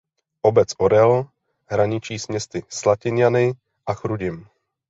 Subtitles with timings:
[0.41, 1.25] Obec Orel
[1.69, 3.53] hraničí s městy Slatiňany
[3.85, 4.47] a Chrudim.